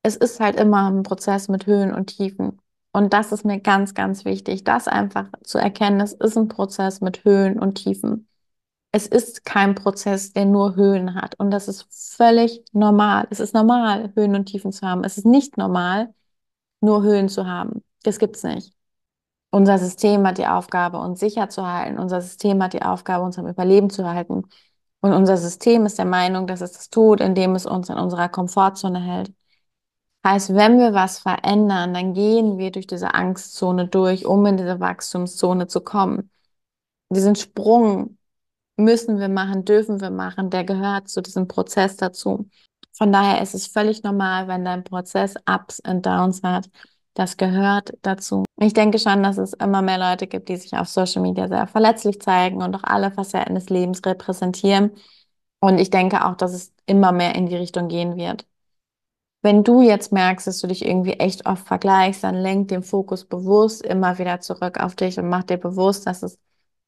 Es 0.03 0.17
ist 0.17 0.41
halt 0.41 0.57
immer 0.57 0.91
ein 0.91 1.03
Prozess 1.05 1.49
mit 1.49 1.67
Höhen 1.67 1.95
und 1.95 2.07
Tiefen. 2.17 2.61
Und 2.99 3.12
das 3.12 3.31
ist 3.31 3.45
mir 3.45 3.61
ganz, 3.61 3.95
ganz 3.95 4.25
wichtig, 4.25 4.64
das 4.64 4.88
einfach 4.88 5.28
zu 5.45 5.57
erkennen. 5.59 6.00
Es 6.00 6.14
ist 6.14 6.37
ein 6.37 6.49
Prozess 6.49 7.00
mit 7.00 7.25
Höhen 7.25 7.61
und 7.61 7.76
Tiefen. 7.76 8.26
Es 8.90 9.07
ist 9.07 9.45
kein 9.45 9.76
Prozess, 9.76 10.33
der 10.33 10.47
nur 10.47 10.75
Höhen 10.75 11.14
hat. 11.14 11.37
Und 11.38 11.52
das 11.52 11.69
ist 11.69 11.87
völlig 12.17 12.64
normal. 12.73 13.28
Es 13.31 13.38
ist 13.38 13.55
normal, 13.55 14.12
Höhen 14.17 14.35
und 14.35 14.47
Tiefen 14.47 14.73
zu 14.73 14.85
haben. 14.85 15.05
Es 15.05 15.17
ist 15.17 15.26
nicht 15.26 15.57
normal, 15.57 16.12
nur 16.81 17.05
Höhen 17.05 17.28
zu 17.28 17.47
haben. 17.47 17.85
Das 18.02 18.19
gibt's 18.19 18.43
nicht. 18.43 18.73
Unser 19.52 19.78
System 19.78 20.26
hat 20.26 20.38
die 20.38 20.49
Aufgabe, 20.49 20.99
uns 20.99 21.21
sicher 21.21 21.49
zu 21.49 21.64
halten. 21.64 22.00
Unser 22.00 22.21
System 22.21 22.61
hat 22.64 22.73
die 22.73 22.83
Aufgabe, 22.83 23.25
uns 23.25 23.38
am 23.38 23.47
Überleben 23.47 23.90
zu 23.90 24.09
halten. 24.09 24.43
Und 25.02 25.12
unser 25.12 25.37
System 25.37 25.87
ist 25.87 25.99
der 25.99 26.05
Meinung, 26.05 26.49
dass 26.49 26.62
es 26.62 26.73
das 26.73 26.90
tut, 26.90 27.21
indem 27.21 27.55
es 27.55 27.64
uns 27.64 27.90
in 27.90 27.97
unserer 27.97 28.28
Komfortzone 28.28 28.99
hält. 29.00 29.33
Heißt, 30.28 30.54
wenn 30.54 30.78
wir 30.78 30.92
was 30.92 31.20
verändern, 31.20 31.94
dann 31.94 32.12
gehen 32.12 32.58
wir 32.58 32.70
durch 32.70 32.87
diese 32.87 33.14
Angstzone 33.14 33.88
durch, 33.88 34.26
um 34.26 34.44
in 34.44 34.58
diese 34.58 34.78
Wachstumszone 34.78 35.68
zu 35.68 35.80
kommen. 35.80 36.30
Diesen 37.08 37.35
Sprung 37.35 38.18
müssen 38.76 39.18
wir 39.20 39.30
machen, 39.30 39.64
dürfen 39.64 40.02
wir 40.02 40.11
machen, 40.11 40.50
der 40.50 40.64
gehört 40.64 41.08
zu 41.08 41.23
diesem 41.23 41.49
Prozess 41.49 41.97
dazu. 41.97 42.50
Von 42.92 43.11
daher 43.11 43.40
ist 43.40 43.54
es 43.54 43.68
völlig 43.68 44.02
normal, 44.02 44.49
wenn 44.49 44.66
dein 44.66 44.85
Prozess 44.85 45.35
Ups 45.49 45.80
und 45.80 46.04
Downs 46.04 46.42
hat. 46.42 46.68
Das 47.14 47.38
gehört 47.38 47.92
dazu. 48.02 48.44
Ich 48.61 48.75
denke 48.75 48.99
schon, 48.99 49.23
dass 49.23 49.38
es 49.38 49.54
immer 49.54 49.80
mehr 49.80 49.99
Leute 49.99 50.26
gibt, 50.26 50.50
die 50.50 50.56
sich 50.56 50.75
auf 50.75 50.88
Social 50.88 51.23
Media 51.23 51.49
sehr 51.49 51.66
verletzlich 51.66 52.20
zeigen 52.20 52.62
und 52.62 52.76
auch 52.76 52.85
alle 52.85 53.11
Facetten 53.12 53.54
des 53.54 53.70
Lebens 53.70 54.02
repräsentieren. 54.04 54.90
Und 55.61 55.78
ich 55.78 55.88
denke 55.88 56.26
auch, 56.26 56.37
dass 56.37 56.52
es 56.52 56.75
immer 56.85 57.12
mehr 57.12 57.35
in 57.35 57.47
die 57.47 57.56
Richtung 57.56 57.88
gehen 57.88 58.16
wird. 58.16 58.48
Wenn 59.42 59.62
du 59.62 59.83
jetzt 59.83 60.12
merkst, 60.12 60.47
dass 60.47 60.61
du 60.61 60.66
dich 60.66 60.85
irgendwie 60.85 61.12
echt 61.12 61.47
oft 61.47 61.66
vergleichst, 61.66 62.25
dann 62.25 62.35
lenk 62.35 62.68
den 62.68 62.83
Fokus 62.83 63.25
bewusst 63.25 63.83
immer 63.83 64.18
wieder 64.18 64.40
zurück 64.40 64.80
auf 64.80 64.97
dich 64.97 65.18
und 65.18 65.28
mach 65.28 65.45
dir 65.45 65.59
bewusst, 65.59 66.07
dass 66.07 66.23
es 66.23 66.38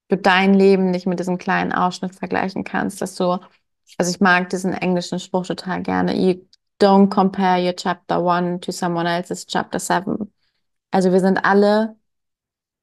du 0.08 0.16
dein 0.16 0.54
Leben 0.54 0.90
nicht 0.90 1.06
mit 1.06 1.20
diesem 1.20 1.38
kleinen 1.38 1.72
Ausschnitt 1.72 2.14
vergleichen 2.14 2.64
kannst, 2.64 3.00
dass 3.00 3.14
du, 3.14 3.38
also 3.98 4.10
ich 4.10 4.20
mag 4.20 4.50
diesen 4.50 4.72
englischen 4.72 5.20
Spruch 5.20 5.46
total 5.46 5.82
gerne, 5.82 6.14
you 6.16 6.44
don't 6.80 7.08
compare 7.10 7.64
your 7.64 7.74
chapter 7.76 8.20
one 8.22 8.60
to 8.60 8.72
someone 8.72 9.08
else's 9.08 9.46
chapter 9.46 9.78
seven. 9.78 10.32
Also 10.90 11.12
wir 11.12 11.20
sind 11.20 11.44
alle 11.44 11.96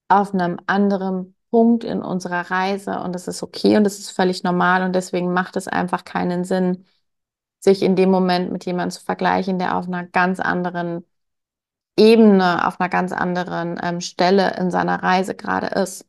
auf 0.08 0.34
einem 0.34 0.60
anderen 0.68 1.36
Punkt 1.52 1.84
in 1.84 2.02
unserer 2.02 2.50
Reise 2.52 3.00
und 3.02 3.14
das 3.14 3.28
ist 3.28 3.44
okay 3.44 3.78
und 3.78 3.84
das 3.84 4.00
ist 4.00 4.12
völlig 4.12 4.44
normal 4.44 4.84
und 4.84 4.94
deswegen 4.94 5.34
macht 5.34 5.56
es 5.58 5.68
einfach 5.68 6.06
keinen 6.06 6.44
Sinn, 6.46 6.86
sich 7.60 7.82
in 7.82 7.96
dem 7.96 8.12
Moment 8.12 8.52
mit 8.52 8.66
jemandem 8.66 8.92
zu 8.92 9.04
vergleichen, 9.04 9.60
der 9.60 9.78
auf 9.78 9.88
einer 9.88 10.06
ganz 10.06 10.40
anderen 10.40 11.06
Ebene, 11.98 12.68
auf 12.68 12.80
einer 12.80 12.90
ganz 12.90 13.12
anderen 13.12 13.80
ähm, 13.82 14.02
Stelle 14.02 14.56
in 14.58 14.70
seiner 14.72 15.02
Reise 15.02 15.36
gerade 15.36 15.68
ist. 15.68 16.06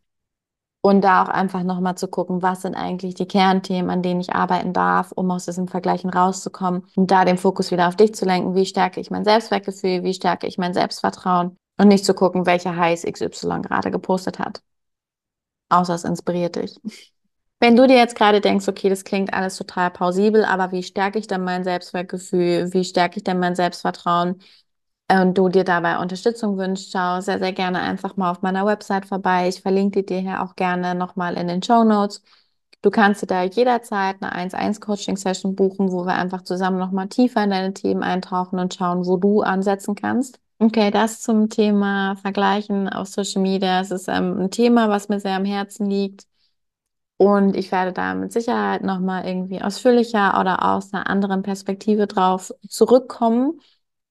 Und 0.80 1.02
da 1.02 1.24
auch 1.24 1.28
einfach 1.28 1.64
nochmal 1.64 1.96
zu 1.96 2.06
gucken, 2.08 2.40
was 2.40 2.62
sind 2.62 2.76
eigentlich 2.76 3.14
die 3.16 3.26
Kernthemen, 3.26 3.90
an 3.90 4.02
denen 4.02 4.20
ich 4.20 4.34
arbeiten 4.34 4.72
darf, 4.72 5.10
um 5.12 5.30
aus 5.30 5.46
diesem 5.46 5.66
Vergleichen 5.66 6.08
rauszukommen 6.08 6.86
und 6.94 7.10
da 7.10 7.24
den 7.24 7.36
Fokus 7.36 7.72
wieder 7.72 7.88
auf 7.88 7.96
dich 7.96 8.14
zu 8.14 8.24
lenken. 8.24 8.54
Wie 8.54 8.64
stärke 8.64 9.00
ich 9.00 9.10
mein 9.10 9.24
Selbstwertgefühl? 9.24 10.04
Wie 10.04 10.14
stärke 10.14 10.46
ich 10.46 10.56
mein 10.56 10.74
Selbstvertrauen? 10.74 11.56
Und 11.78 11.88
nicht 11.88 12.04
zu 12.04 12.14
gucken, 12.14 12.46
welcher 12.46 12.76
Heiß 12.76 13.04
XY 13.04 13.62
gerade 13.62 13.90
gepostet 13.90 14.38
hat. 14.38 14.62
Außer 15.68 15.94
es 15.94 16.04
inspiriert 16.04 16.56
dich. 16.56 16.80
Wenn 17.60 17.74
du 17.76 17.86
dir 17.88 17.96
jetzt 17.96 18.14
gerade 18.14 18.40
denkst, 18.40 18.68
okay, 18.68 18.88
das 18.88 19.04
klingt 19.04 19.34
alles 19.34 19.56
total 19.56 19.90
plausibel, 19.90 20.44
aber 20.44 20.70
wie 20.72 20.82
stärke 20.82 21.18
ich 21.18 21.26
denn 21.26 21.42
mein 21.42 21.64
Selbstwertgefühl? 21.64 22.72
Wie 22.72 22.84
stärke 22.84 23.16
ich 23.18 23.24
denn 23.24 23.38
mein 23.38 23.54
Selbstvertrauen? 23.56 24.40
und 25.10 25.38
du 25.38 25.48
dir 25.48 25.64
dabei 25.64 25.98
Unterstützung 25.98 26.58
wünschst, 26.58 26.92
schau 26.92 27.20
sehr, 27.20 27.38
sehr 27.38 27.52
gerne 27.52 27.80
einfach 27.80 28.16
mal 28.16 28.30
auf 28.30 28.42
meiner 28.42 28.66
Website 28.66 29.06
vorbei. 29.06 29.48
Ich 29.48 29.62
verlinke 29.62 30.02
dir 30.02 30.20
hier 30.20 30.42
auch 30.42 30.54
gerne 30.56 30.94
nochmal 30.94 31.36
in 31.36 31.48
den 31.48 31.62
Show 31.62 31.84
Notes. 31.84 32.22
Du 32.82 32.90
kannst 32.90 33.22
dir 33.22 33.26
da 33.26 33.42
jederzeit 33.42 34.16
eine 34.20 34.32
1-1-Coaching-Session 34.32 35.56
buchen, 35.56 35.90
wo 35.90 36.04
wir 36.04 36.14
einfach 36.14 36.42
zusammen 36.42 36.78
nochmal 36.78 37.08
tiefer 37.08 37.42
in 37.42 37.50
deine 37.50 37.74
Themen 37.74 38.02
eintauchen 38.02 38.58
und 38.58 38.74
schauen, 38.74 39.06
wo 39.06 39.16
du 39.16 39.40
ansetzen 39.42 39.94
kannst. 39.94 40.38
Okay, 40.60 40.90
das 40.90 41.22
zum 41.22 41.48
Thema 41.48 42.16
Vergleichen 42.16 42.88
auf 42.88 43.08
Social 43.08 43.42
Media. 43.42 43.80
Es 43.80 43.90
ist 43.90 44.08
ähm, 44.08 44.38
ein 44.42 44.50
Thema, 44.50 44.88
was 44.88 45.08
mir 45.08 45.20
sehr 45.20 45.36
am 45.36 45.44
Herzen 45.44 45.88
liegt. 45.88 46.26
Und 47.18 47.56
ich 47.56 47.72
werde 47.72 47.92
da 47.92 48.14
mit 48.14 48.32
Sicherheit 48.32 48.84
nochmal 48.84 49.26
irgendwie 49.26 49.60
ausführlicher 49.60 50.40
oder 50.40 50.64
aus 50.64 50.92
einer 50.92 51.10
anderen 51.10 51.42
Perspektive 51.42 52.06
drauf 52.06 52.54
zurückkommen, 52.68 53.60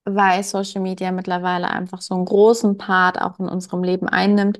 weil 0.04 0.44
Social 0.44 0.82
Media 0.82 1.14
mittlerweile 1.14 1.70
einfach 1.70 2.02
so 2.02 2.16
einen 2.16 2.26
großen 2.26 2.78
Part 2.78 3.22
auch 3.22 3.40
in 3.40 3.48
unserem 3.48 3.84
Leben 3.84 4.10
einnimmt. 4.10 4.60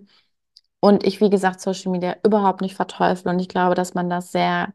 Und 0.80 1.04
ich, 1.04 1.20
wie 1.20 1.30
gesagt, 1.30 1.60
Social 1.60 1.92
Media 1.92 2.16
überhaupt 2.24 2.62
nicht 2.62 2.76
verteufel. 2.76 3.30
Und 3.30 3.40
ich 3.40 3.50
glaube, 3.50 3.76
dass 3.76 3.94
man 3.96 4.10
das 4.10 4.32
sehr 4.32 4.74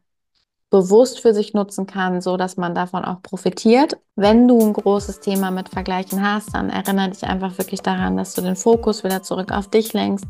bewusst 0.69 1.21
für 1.21 1.33
sich 1.33 1.55
nutzen 1.55 1.87
kann, 1.87 2.21
so 2.21 2.37
dass 2.37 2.59
man 2.59 2.75
davon 2.75 3.07
auch 3.07 3.23
profitiert. 3.23 3.97
Wenn 4.17 4.49
du 4.49 4.61
ein 4.61 4.75
großes 4.75 5.21
Thema 5.21 5.51
mit 5.51 5.71
Vergleichen 5.71 6.23
hast, 6.23 6.55
dann 6.55 6.69
erinnere 6.69 7.11
dich 7.11 7.25
einfach 7.25 7.57
wirklich 7.57 7.81
daran, 7.81 8.19
dass 8.19 8.35
du 8.35 8.43
den 8.43 8.57
Fokus 8.57 9.03
wieder 9.03 9.23
zurück 9.23 9.51
auf 9.51 9.69
dich 9.69 9.95
lenkst 9.95 10.27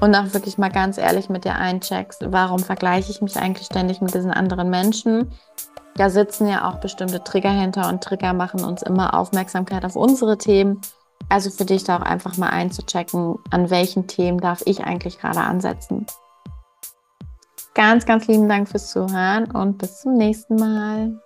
und 0.00 0.14
auch 0.14 0.32
wirklich 0.32 0.58
mal 0.58 0.70
ganz 0.70 0.98
ehrlich 0.98 1.28
mit 1.28 1.44
dir 1.44 1.56
eincheckst, 1.56 2.24
warum 2.26 2.60
vergleiche 2.60 3.10
ich 3.10 3.20
mich 3.20 3.36
eigentlich 3.36 3.66
ständig 3.66 4.00
mit 4.00 4.14
diesen 4.14 4.30
anderen 4.30 4.70
Menschen? 4.70 5.30
Da 5.96 6.08
sitzen 6.08 6.48
ja 6.48 6.68
auch 6.68 6.76
bestimmte 6.76 7.22
Trigger 7.22 7.50
hinter 7.50 7.88
und 7.88 8.02
Trigger 8.02 8.32
machen 8.32 8.64
uns 8.64 8.82
immer 8.82 9.14
Aufmerksamkeit 9.14 9.84
auf 9.84 9.96
unsere 9.96 10.38
Themen. 10.38 10.80
Also 11.28 11.50
für 11.50 11.64
dich 11.64 11.84
da 11.84 11.98
auch 11.98 12.02
einfach 12.02 12.36
mal 12.38 12.48
einzuchecken, 12.48 13.36
an 13.50 13.70
welchen 13.70 14.06
Themen 14.06 14.38
darf 14.38 14.62
ich 14.64 14.84
eigentlich 14.84 15.18
gerade 15.18 15.40
ansetzen. 15.40 16.06
Ganz, 17.74 18.04
ganz 18.06 18.26
lieben 18.26 18.48
Dank 18.48 18.68
fürs 18.68 18.90
Zuhören 18.90 19.50
und 19.50 19.78
bis 19.78 20.00
zum 20.00 20.14
nächsten 20.14 20.56
Mal. 20.56 21.20